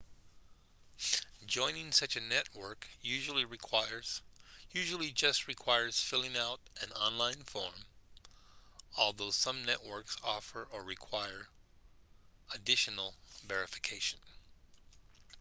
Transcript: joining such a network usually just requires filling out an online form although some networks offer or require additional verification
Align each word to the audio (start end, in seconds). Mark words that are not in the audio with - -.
joining 1.45 1.91
such 1.91 2.15
a 2.15 2.19
network 2.21 2.87
usually 3.03 3.45
just 5.11 5.47
requires 5.47 6.01
filling 6.01 6.35
out 6.35 6.59
an 6.81 6.91
online 6.93 7.43
form 7.43 7.75
although 8.97 9.29
some 9.29 9.63
networks 9.63 10.17
offer 10.23 10.67
or 10.73 10.81
require 10.83 11.47
additional 12.55 13.13
verification 13.45 14.17